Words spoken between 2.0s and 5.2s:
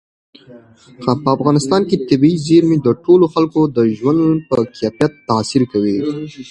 طبیعي زیرمې د ټولو خلکو د ژوند په کیفیت